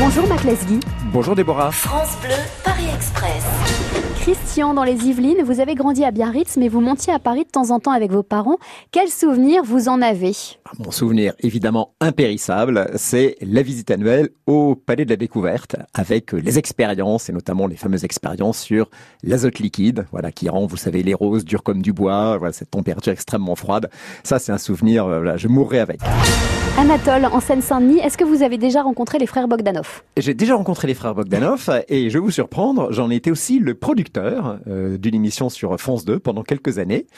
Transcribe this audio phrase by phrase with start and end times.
[0.00, 0.78] Bonjour Mac Lesguy.
[1.12, 1.72] Bonjour Déborah.
[1.72, 3.44] France Bleu, Paris Express.
[4.20, 7.50] Christian, dans les Yvelines, vous avez grandi à Biarritz, mais vous montiez à Paris de
[7.50, 8.58] temps en temps avec vos parents.
[8.92, 10.32] Quels souvenirs vous en avez?
[10.78, 16.58] Mon souvenir évidemment impérissable, c'est la visite annuelle au Palais de la Découverte avec les
[16.58, 18.90] expériences et notamment les fameuses expériences sur
[19.24, 22.70] l'azote liquide, voilà qui rend, vous savez, les roses dures comme du bois, voilà, cette
[22.70, 23.90] température extrêmement froide.
[24.22, 26.00] Ça, c'est un souvenir, euh, voilà, je mourrai avec.
[26.78, 30.04] Anatole, en Seine-Saint-Denis, est-ce que vous avez déjà rencontré les frères Bogdanov?
[30.16, 33.74] J'ai déjà rencontré les frères Bogdanov et je vais vous surprendre, j'en étais aussi le
[33.74, 37.08] producteur euh, d'une émission sur France 2 pendant quelques années.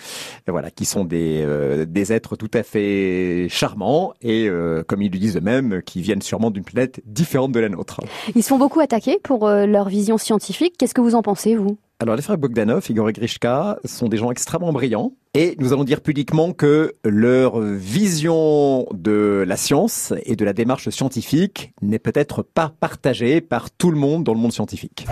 [0.48, 5.02] Et voilà, qui sont des, euh, des êtres tout à fait charmants et, euh, comme
[5.02, 8.00] ils le disent eux-mêmes, qui viennent sûrement d'une planète différente de la nôtre.
[8.34, 10.76] Ils se font beaucoup attaquer pour leur vision scientifique.
[10.78, 11.76] Qu'est-ce que vous en pensez, vous?
[12.02, 15.12] Alors, les frères Bogdanov, Igor et Grishka, sont des gens extrêmement brillants.
[15.34, 20.88] Et nous allons dire publiquement que leur vision de la science et de la démarche
[20.88, 25.06] scientifique n'est peut-être pas partagée par tout le monde dans le monde scientifique.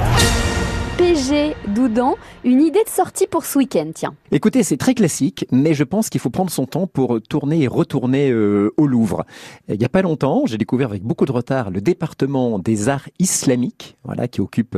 [0.96, 4.15] PG Doudan, une idée de sortie pour ce week-end, tiens.
[4.32, 7.68] Écoutez, c'est très classique, mais je pense qu'il faut prendre son temps pour tourner et
[7.68, 9.24] retourner euh, au Louvre.
[9.68, 13.09] Il n'y a pas longtemps, j'ai découvert avec beaucoup de retard le département des arts
[13.21, 14.77] islamiques, voilà, qui occupe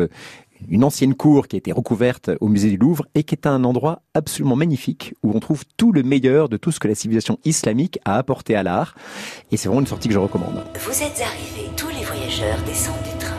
[0.68, 3.64] une ancienne cour qui a été recouverte au musée du Louvre et qui est un
[3.64, 7.38] endroit absolument magnifique où on trouve tout le meilleur de tout ce que la civilisation
[7.44, 8.94] islamique a apporté à l'art.
[9.50, 10.62] Et c'est vraiment une sortie que je recommande.
[10.78, 13.36] Vous êtes arrivés, tous les voyageurs descendent du train.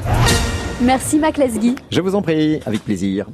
[0.82, 1.76] Merci Mac Lesguy.
[1.92, 3.28] Je vous en prie, avec plaisir.